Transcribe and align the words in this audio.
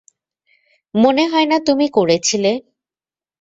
মনে 0.93 1.23
হয় 1.27 1.45
না 1.45 1.57
তুমি 1.59 1.85
করেছিলে। 1.89 2.51